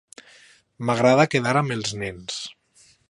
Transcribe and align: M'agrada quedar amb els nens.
M'agrada 0.89 1.27
quedar 1.35 1.53
amb 1.61 1.75
els 1.77 1.93
nens. 2.05 2.41